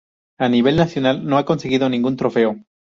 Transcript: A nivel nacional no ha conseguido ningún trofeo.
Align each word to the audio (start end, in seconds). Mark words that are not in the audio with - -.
A 0.39 0.49
nivel 0.49 0.77
nacional 0.77 1.23
no 1.23 1.37
ha 1.37 1.45
conseguido 1.45 1.87
ningún 1.87 2.17
trofeo. 2.17 2.55